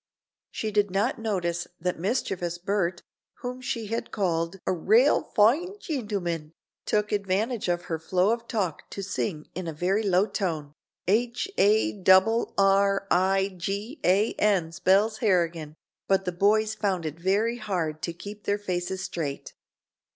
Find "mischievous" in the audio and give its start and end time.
1.99-2.57